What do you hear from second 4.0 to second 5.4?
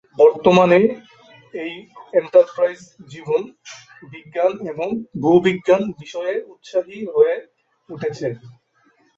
বিজ্ঞান এবং ভূ